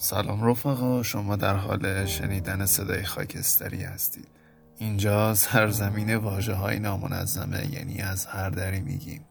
[0.00, 4.28] سلام رفقا شما در حال شنیدن صدای خاکستری هستید.
[4.76, 9.24] اینجا سرزمین واجه های نامنظمه یعنی از هر دری میگیم.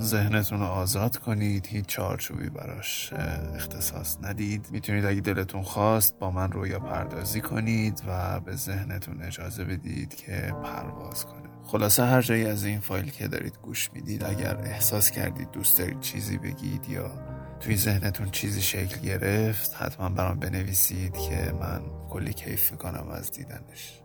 [0.00, 3.12] ذهنتون رو آزاد کنید هیچ چارچوبی براش
[3.54, 4.68] اختصاص ندید.
[4.70, 10.54] می‌تونید اگه دلتون خواست با من رویا پردازی کنید و به ذهنتون اجازه بدید که
[10.64, 11.48] پرواز کنه.
[11.64, 16.00] خلاصه هر جایی از این فایل که دارید گوش می‌دید اگر احساس کردید دوست دارید
[16.00, 22.72] چیزی بگید یا توی ذهنتون چیزی شکل گرفت حتما برام بنویسید که من کلی کیف
[22.72, 24.00] می‌کنم از دیدنش.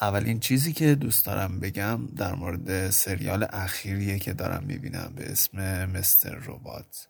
[0.00, 5.84] اولین چیزی که دوست دارم بگم در مورد سریال اخیریه که دارم می‌بینم به اسم
[5.90, 7.08] مستر روبات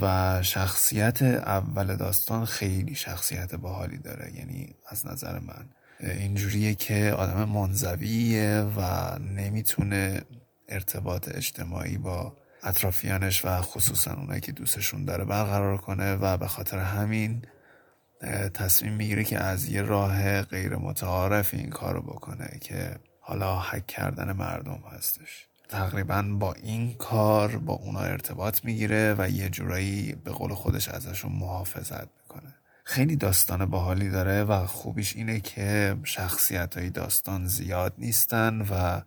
[0.00, 5.68] و شخصیت اول داستان خیلی شخصیت باحالی داره یعنی از نظر من.
[6.02, 8.82] اینجوریه که آدم منزویه و
[9.18, 10.22] نمی‌تونه
[10.68, 16.78] ارتباط اجتماعی با اطرافیانش و خصوصا اونایی که دوستشون داره برقرار کنه و به خاطر
[16.78, 17.42] همین
[18.54, 24.32] تصمیم می‌گیره که از یه راه غیر متعارف این کارو بکنه که حالا حک کردن
[24.32, 25.46] مردم هستش.
[25.68, 31.32] تقریبا با این کار با اونا ارتباط می‌گیره و یه جورایی به قول خودش ازشون
[31.32, 32.08] محافظت
[32.84, 39.00] خیلی داستان باحالی داره و خوبیش اینه که شخصیت های داستان زیاد نیستن و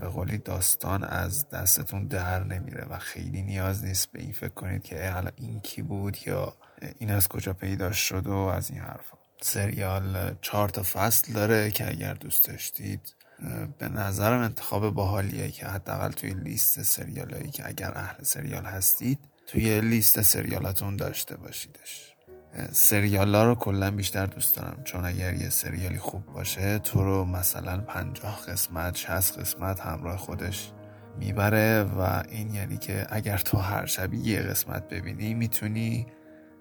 [0.00, 4.82] به قولی داستان از دستتون در نمیره و خیلی نیاز نیست به این فکر کنید
[4.82, 6.56] که حالا این کی بود یا
[6.98, 9.18] این از کجا پیدا شد و از این حرفا.
[9.40, 13.14] سریال چهار تا فصل داره که اگر دوست داشتید
[13.78, 19.80] به نظرم انتخاب باحالیه که حداقل توی لیست سریالایی که اگر اهل سریال هستید توی
[19.80, 22.09] لیست سریالاتون داشته باشیدش.
[22.72, 24.80] سریال ها رو کلا بیشتر دوست دارم.
[24.84, 30.72] چون اگر یه سریالی خوب باشه تو رو مثلا پنجاه قسمت شست قسمت همراه خودش
[31.18, 36.06] می‌بره و این یعنی که اگر تو هر شبی یه قسمت ببینی می‌تونی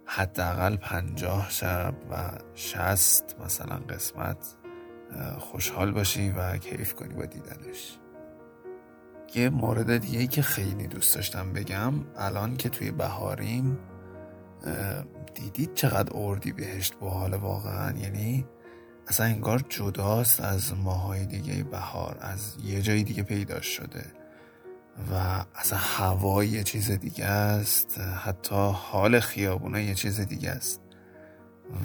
[0.06, 2.16] حداقل پنجاه شب و
[2.56, 4.56] شست مثلا قسمت
[5.38, 7.97] خوشحال باشی و کیف کنی با دیدنش.
[9.36, 13.78] یه مورد دیگه که خیلی دوست داشتم بگم الان که توی بهاریم
[15.34, 18.46] دیدید چقدر اردی بهشت حال واقعا؟ یعنی
[19.08, 24.06] اصلا انگار جداست از ماهای دیگه بهار از یه جای دیگه پیدا شده
[25.12, 30.81] و اصلا هوا یه چیز دیگه است حتی حال خیابونه یه چیز دیگه است.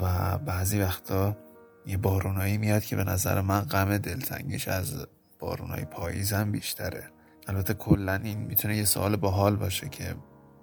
[0.01, 1.37] و بعضی وقتا
[1.85, 5.07] یه بارونایی میاد که به نظر من غم دلتنگیش از
[5.39, 7.03] بارونای پاییز هم بیشتره.
[7.47, 10.15] البته کلا این می‌تونه یه سوال باحال باشه که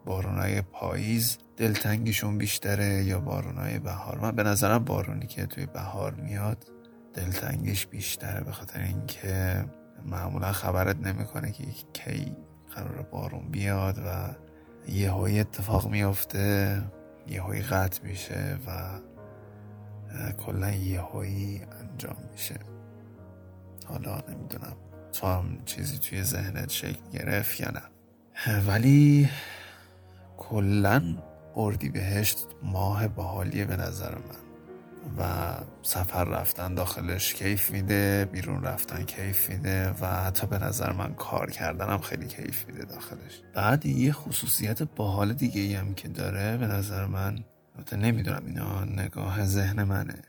[0.05, 6.67] بارونای پاییز دلتنگیشون بیشتره یا بارونای بهار؟ من به نظرم بارونی که توی بهار میاد
[7.15, 9.65] دلتنگیش بیشتره به خاطر اینکه
[10.05, 12.37] معمولا خبرت نمی‌کنه که کی
[12.75, 14.29] قرار بارون بیاد و
[14.91, 16.83] یه های اتفاق میافته
[17.29, 18.89] یه های قطع میشه و
[20.33, 22.61] کلا یه هایی انجام میشه.
[23.87, 24.77] حالا نمی‌دونم
[25.13, 27.83] تو هم چیزی توی ذهنت شکل گرفت یا نه.
[28.67, 29.29] ولی
[30.51, 31.17] کلا
[31.57, 34.43] اردی بهشت ماه باحالیه به نظر من.
[35.19, 41.15] و سفر رفتن داخلش کیف میده بیرون رفتن کیف میده و حتی به نظر من
[41.15, 43.43] کار کردنم خیلی کیف میده داخلش.
[43.55, 47.39] بعد یه خصوصیت باحال دیگه هم که داره به نظر من
[47.93, 50.23] نمی‌دونم اینا نگاه ذهن منه.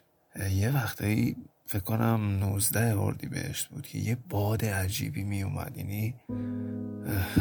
[0.51, 1.35] یه وقتایی
[1.65, 6.15] فکر کنم 19 اردی بهشت بود که یه باد عجیبی می اومد یعنی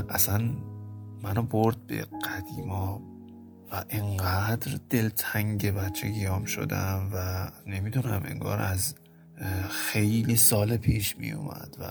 [0.09, 0.55] اصلا
[1.23, 3.03] منو برد به قدیما
[3.73, 8.95] و انقدر دلتنگ بچگیام شدم و نمی‌دونم انگار از
[9.71, 11.85] خیلی سال پیش می اومد و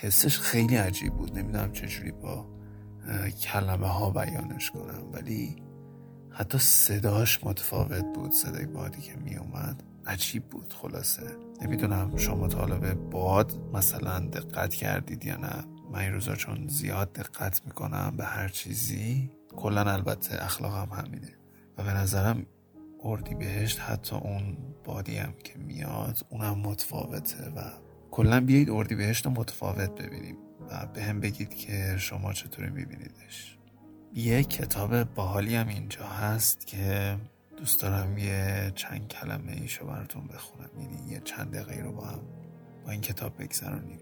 [0.00, 1.38] حسش خیلی عجیب بود.
[1.38, 2.46] نمی‌دونم چجوری با
[3.42, 5.56] کلمه ها بیانش کنم ولی
[6.30, 11.36] حتی صداش متفاوت بود صدای بادی که می اومد عجیب بود خلاصه.
[11.62, 15.64] نمی‌دونم شما طالب باد مثلا دقت کردید یا نه.
[15.92, 21.32] من این روزا چون زیاد دقت می‌کنم به هر چیزی کلا البته اخلاقم هم همینه.
[21.78, 22.46] و به نظرم
[23.02, 27.60] اردی بهشت حتی اون بادی هم که میاد اونم متفاوته و
[28.10, 30.36] کلا بیایید اردی بهشت رو متفاوت ببینیم
[30.70, 33.58] و به هم بگید که شما چطوری میبینیدش.
[34.14, 37.16] یه کتاب باحالی هم اینجا هست که
[37.56, 40.70] دوست دارم یه چند کلمه ایشو براتون بخونم.
[40.80, 42.20] یعنی یه چند دقیقه رو با هم
[42.84, 43.98] با این کتاب بگذرانیم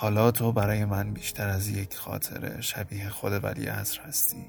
[0.00, 4.46] حالا تو برای من بیشتر از یک خاطره شبیه خود ولی عصر هستی.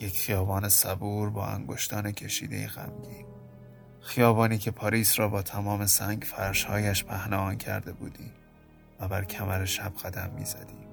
[0.00, 3.26] یک خیابان صبور با انگشتان کشیده غمگین.
[4.00, 8.30] خیابانی که پاریس را با تمام سنگ فرشهایش پهنان کرده بودی
[9.00, 10.88] و بر کمر شب قدم می‌زدی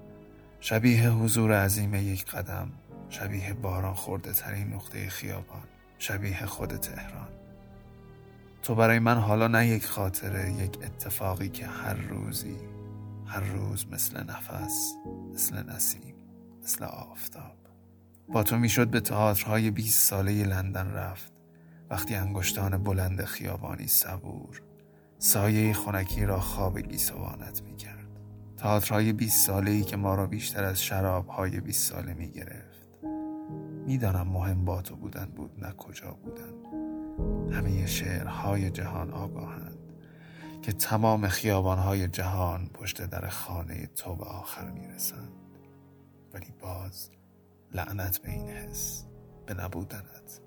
[0.60, 2.72] شبیه حضور عظیم یک قدم
[3.10, 5.64] شبیه باران خورده ترین نقطه خیابان
[6.00, 7.30] شبیه خود تهران.
[8.64, 12.58] تو برای من حالا نه یک خاطره یک اتفاقی که هر روزی
[13.32, 14.94] هر روز مثل نفس
[15.34, 16.16] مثل نسیم
[16.64, 17.58] مثل آفتاب.
[18.28, 21.34] با تو می‌شد به تئاترهای 20 ساله لندن رفت.
[21.90, 24.62] وقتی انگشتان بلند خیابانی صبور
[25.18, 28.08] سایه خونکی را خواب گیسوانت می کرد
[28.58, 33.00] تئاترهای 20 ساله ای که ما را بیشتر از شرابهای 20 ساله می گرفت
[33.86, 36.54] می‌دانم مهم با تو بودن بود نه کجا بودن.
[37.52, 39.81] همه شعرهای جهان آگاهند.
[40.62, 45.32] که تمام خیابانهای جهان پشت در خانه تو به آخر می‌رسند.
[46.34, 47.10] ولی باز
[47.74, 49.06] لعنت به این حس
[49.46, 50.42] به نبودنت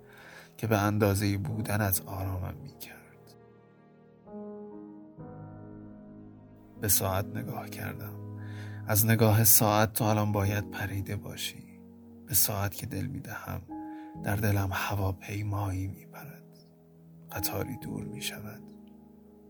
[0.56, 3.34] که به اندازه بودنت آرامم می کرد
[6.80, 8.14] به ساعت نگاه کردم.
[8.86, 11.80] از نگاه ساعت تو الان باید پریده باشی.
[12.26, 13.62] به ساعت که دل می دهم
[14.22, 16.44] در دلم هواپیمایی می پرد
[17.32, 18.22] قطاری دور می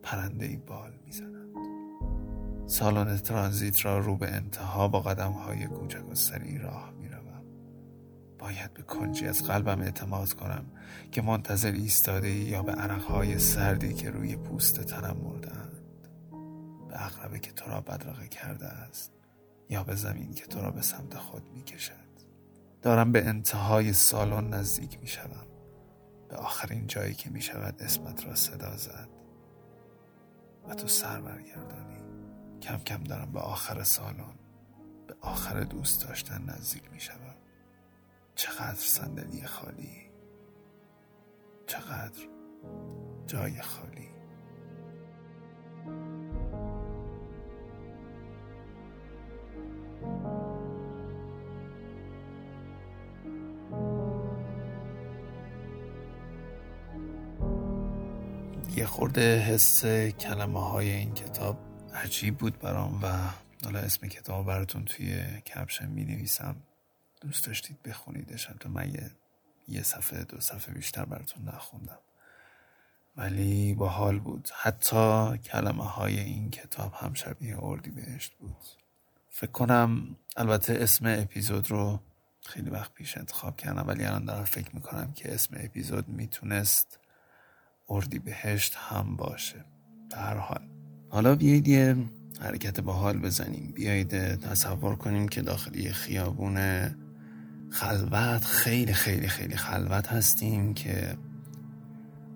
[0.05, 1.35] پرنده بال می زند
[2.67, 7.05] سالن ترانزیت را رو به انتها با قدم های کوچک و سریع راه می
[8.45, 10.65] باید به کنجی از قلبم اعتماد کنم
[11.12, 15.83] که منتظر ایستاده یا به عرقهای سردی که روی پوست تنم مردند
[16.89, 19.12] به اقربه که تو را بدرقه کرده است
[19.69, 21.93] یا به زمین که تو را به سمت خود می کشد
[22.83, 25.47] دارم به انتهای سالن نزدیک می شدم.
[26.29, 29.09] به آخرین جایی که می شود اسمت را صدا زد.
[30.69, 32.03] و تو سر برگردانی.
[32.63, 34.35] کم کم دارم به آخر سالن
[35.07, 37.37] به آخر دوست داشتن نزدیک می شدم
[38.35, 40.11] چقدر صندلی خالی.
[41.67, 42.29] چقدر
[43.27, 44.09] جای خالی.
[58.76, 59.87] یه خورده حس
[60.21, 61.59] کلمه های این کتاب
[61.94, 63.09] عجیب بود برام و
[63.65, 66.56] حالا اسم کتاب براتون توی کپشن می نویسم
[67.21, 69.11] دوست داشتید بخونیدش تو من یه,
[69.69, 71.99] یه صفحه دو صفحه بیشتر براتون نخوندم.
[73.17, 74.49] ولی با حال بود.
[74.56, 78.56] حتی کلمه های این کتاب هم شبیه اردی بهشت بود.
[79.31, 82.00] فکر کنم البته اسم اپیزود رو
[82.43, 86.99] خیلی وقت پیش انتخاب کردم ولی الان دارم فکر می‌کنم که اسم اپیزود می‌تونست
[87.89, 89.65] اردی بهشت هم باشه.
[90.11, 90.69] به هر حال.
[91.09, 91.97] حالا بیایید یه
[92.41, 93.73] حرکت با حال بزنیم.
[93.75, 96.89] بیایید تصور کنیم که داخل یه خیابون
[97.71, 101.17] خلوت خیلی خیلی خیلی خلوت هستیم که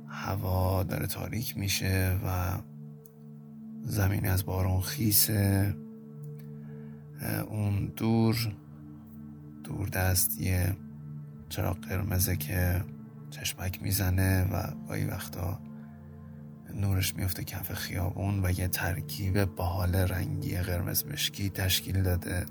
[0.08, 2.58] هوا داره تاریک میشه و
[3.82, 5.74] زمین از بارون خیسه.
[7.48, 8.54] اون دور
[9.64, 10.76] دور دست یه
[11.48, 12.84] چراغ قرمزه که
[13.30, 15.60] چشمک می‌زنه و گاهی وقتا
[16.74, 22.46] نورش میفته کف خیابون و یه ترکیب باحال رنگی قرمز مشکی تشکیل داده.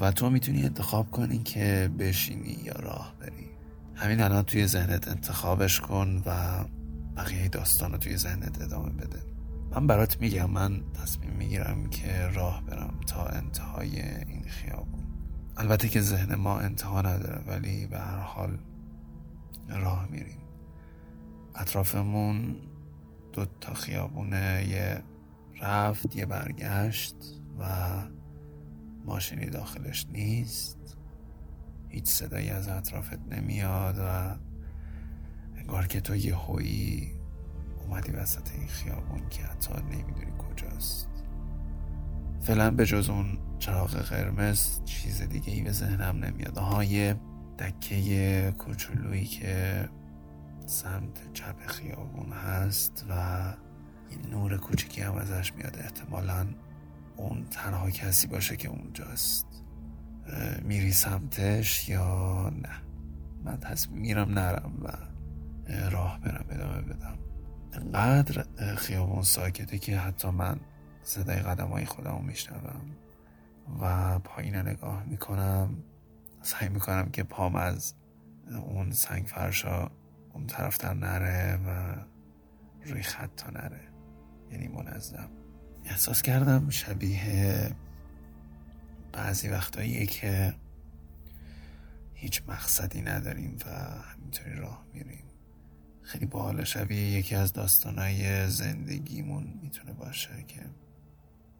[0.00, 3.50] و تو می‌تونی انتخاب کنی که بشینی یا راه بری.
[3.94, 6.64] همین الان توی ذهنت انتخابش کن و
[7.16, 9.22] بقیه داستان رو توی ذهنت ادامه بده.
[9.70, 15.04] من برات میگم من تصمیم می‌گیرم که راه برم تا انتهای این خیابون.
[15.56, 18.58] البته که ذهن ما انتها نداره ولی به هر حال
[19.78, 20.38] راه میریم.
[21.54, 22.56] اطرافمون
[23.32, 25.02] دو تا خیابونه یه
[25.60, 27.16] رفت یه برگشت
[27.58, 27.64] و
[29.04, 30.96] ماشینی داخلش نیست.
[31.88, 34.36] هیچ صدایی از اطرافت نمیاد و
[35.56, 37.12] انگار که تو یه هویی
[37.82, 41.08] اومدی وسط این خیابون که حتی نمی‌دونی کجاست.
[42.40, 46.58] فعلا به جز اون چراغ قرمز چیز دیگه ای به ذهنم نمیاد.
[46.58, 46.84] آها
[47.60, 49.88] دکه کوچولویی که
[50.66, 53.12] سمت چپ خیابون هست و
[54.10, 55.78] این نور کوچکی هم ازش میاد.
[55.78, 56.46] احتمالا
[57.16, 59.46] اون تنها کسی باشه که اونجاست.
[60.62, 62.82] میری سمتش یا نه؟
[63.44, 64.88] من تصمیم میرم نرم و
[65.90, 67.18] راه برم ادامه بدم.
[67.72, 68.44] انقدر
[68.76, 70.60] خیابون ساکته که حتی من
[71.02, 72.96] صدای قدم های خودم میشنوم
[73.80, 75.76] و پایین نگاه می‌کنم.
[76.42, 77.94] سعی می‌کنم که پام از
[78.46, 79.90] اون سنگ فرشا
[80.32, 81.96] اون طرفتر نره و
[82.90, 83.88] روی خط تا نره.
[84.50, 85.30] یعنی منظم.
[85.84, 87.70] احساس کردم شبیه
[89.12, 90.54] بعضی وقتایی که
[92.14, 93.70] هیچ مقصدی نداریم و
[94.02, 95.24] همینطوری راه میریم.
[96.02, 100.60] خیلی باحال شبیه یکی از داستانهای زندگیمون می‌تونه باشه که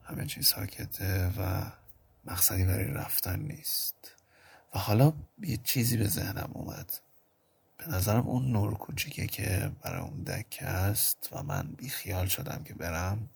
[0.02, 1.72] همه چیز ساکته و
[2.24, 4.19] مقصدی برای رفتن نیست.
[4.74, 6.92] و حالا یه چیزی به ذهنم اومد.
[7.78, 12.74] به نظرم اون نور کوچیکه که برای اون دکه است و من بیخیال شدم که
[12.74, 13.28] برم.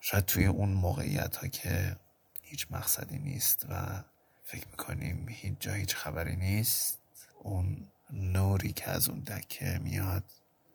[0.00, 1.96] شاید توی اون موقعیت ها که
[2.42, 4.02] هیچ مقصدی نیست و
[4.44, 6.98] فکر می‌کنیم هیچ جا هیچ خبری نیست
[7.42, 10.24] اون نوری که از اون دکه میاد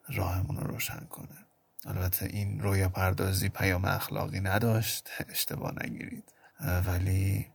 [0.07, 1.45] راهمون رو روشن کنه.
[1.85, 6.23] البته این رویا پردازی پیام اخلاقی نداشت اشتباه نگیرید.
[6.85, 7.47] ولی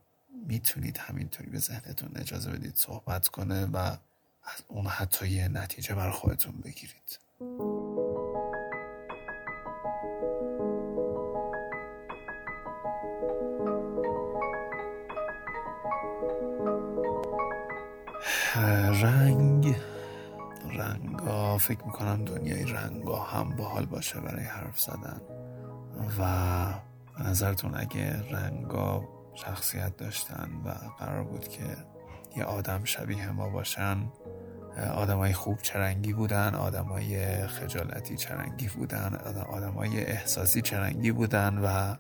[0.47, 6.11] می‌تونید همینطوری به ذهنتون اجازه بدید صحبت کنه و از اون حتی یه نتیجه بر
[6.11, 7.18] خودتون بگیرید.
[19.02, 19.76] رنگ
[20.73, 25.20] رنگا فکر می‌کنم دنیای رنگا هم باحال باشه برای حرف زدن.
[26.18, 26.75] و
[27.18, 31.76] نظرتون اگه رنگا شخصیت داشتن و قرار بود که
[32.37, 34.12] یه آدم شبیه ما باشن.
[34.94, 39.14] آدمای خوب چرنگی بودن آدمای خجالتی چرنگی بودن
[39.49, 41.94] آدمای احساسی چرنگی بودن و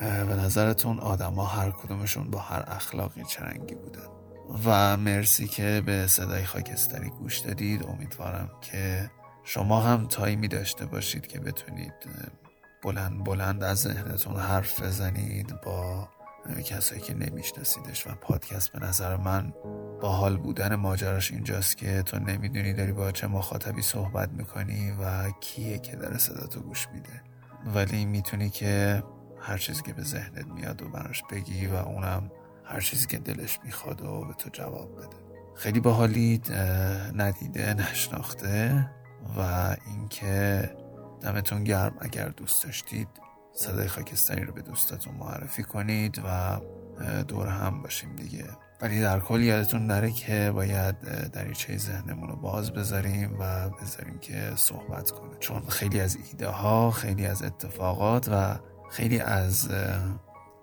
[0.00, 4.06] به نظرتون آدما هر کدومشون با هر اخلاقی چرنگی بودن.
[4.64, 7.86] و مرسی که به صدای خاکستری گوش دادید.
[7.86, 9.10] امیدوارم که
[9.44, 11.92] شما هم تایمی داشته باشید که بتونید
[12.82, 16.08] بلند بلند از ذهنتون حرف بزنید با
[16.54, 19.52] کسایی که نمیشناسیدش و پادکست به نظر من
[20.00, 25.30] با حال بودن ماجراش اینجاست که تو نمی‌دونی داری با چه مخاطبی صحبت می‌کنی و
[25.30, 27.22] کیه که داره صدا تو گوش میده.
[27.74, 29.02] ولی می‌تونی که
[29.40, 32.30] هر چیزی که به ذهنت میاد و براش بگی و اونم
[32.64, 35.16] هر چیزی که دلش می‌خواد و به تو جواب بده.
[35.56, 36.52] خیلی باحالید
[37.14, 38.90] ندیده نشناخته
[39.38, 40.70] و اینکه
[41.20, 41.96] دمتون گرم.
[42.00, 43.08] اگر دوست داشتید
[43.56, 46.60] صدای خاکستری رو به دوستاتون معرفی کنید و
[47.28, 48.44] دور هم باشیم دیگه.
[48.80, 54.52] ولی در کل یادتون نره که باید دریچه ذهنمون رو باز بذاریم و بذاریم که
[54.56, 55.36] صحبت کنه.
[55.40, 58.56] چون خیلی از ایده ها خیلی از اتفاقات و
[58.90, 59.68] خیلی از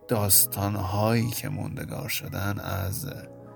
[0.07, 3.07] داستان هایی که موندگار شدن از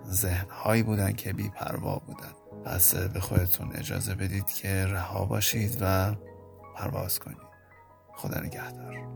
[0.10, 2.34] ذهن هایی بودن که بیپروا بودن.
[2.66, 6.16] پس به خودتون اجازه بدید که رها باشید و
[6.76, 7.47] پرواز کنید.
[8.18, 9.08] خدا نگهدار.